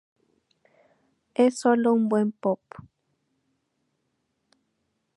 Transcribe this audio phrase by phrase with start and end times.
[1.35, 2.59] Es sólo buen pop.